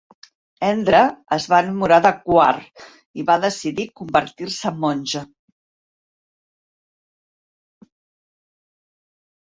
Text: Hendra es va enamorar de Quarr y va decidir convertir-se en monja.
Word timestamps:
Hendra 0.67 1.01
es 1.35 1.43
va 1.51 1.59
enamorar 1.65 1.99
de 2.05 2.11
Quarr 2.23 2.63
y 3.23 3.27
va 3.29 3.35
decidir 3.45 3.87
convertir-se 4.01 4.71
en 4.71 4.79
monja. 4.87 5.23